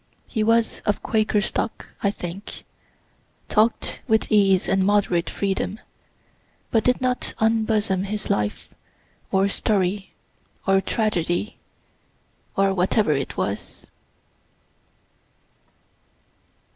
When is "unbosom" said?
7.37-8.05